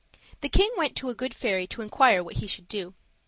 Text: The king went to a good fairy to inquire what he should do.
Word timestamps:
The 0.39 0.49
king 0.49 0.71
went 0.77 0.95
to 0.95 1.09
a 1.09 1.13
good 1.13 1.35
fairy 1.35 1.67
to 1.67 1.83
inquire 1.83 2.23
what 2.23 2.37
he 2.37 2.47
should 2.47 2.67
do. 2.67 2.95